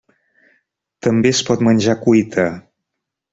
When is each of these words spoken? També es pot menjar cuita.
També 1.07 1.33
es 1.35 1.41
pot 1.51 1.61
menjar 1.67 1.97
cuita. 2.07 2.47